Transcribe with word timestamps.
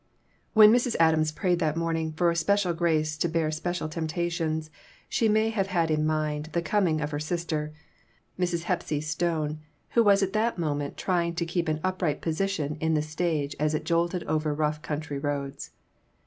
WHEN 0.55 0.73
Mrs. 0.73 0.95
Adams 0.99 1.31
prayed 1.31 1.59
that 1.59 1.77
morning 1.77 2.11
for 2.13 2.33
special 2.33 2.73
grace 2.73 3.15
to 3.19 3.29
bear 3.29 3.51
special 3.51 3.87
temptations, 3.87 4.71
she 5.07 5.29
may 5.29 5.49
have 5.49 5.67
had 5.67 5.91
in 5.91 6.07
mind 6.07 6.49
the 6.53 6.61
coming 6.63 7.01
of 7.01 7.11
her 7.11 7.19
sister, 7.19 7.71
Mrs. 8.39 8.63
Hepsy 8.63 8.99
Stone, 8.99 9.59
who 9.89 10.01
was 10.03 10.23
at 10.23 10.33
that 10.33 10.57
moment 10.57 10.97
trying 10.97 11.35
to 11.35 11.45
keep 11.45 11.67
an 11.67 11.79
upright 11.83 12.19
position 12.19 12.77
in 12.79 12.95
the 12.95 13.03
stage 13.03 13.55
as 13.59 13.75
it 13.75 13.85
jolted 13.85 14.23
over 14.23 14.55
rough 14.55 14.81
country 14.81 15.19
roads. 15.19 15.69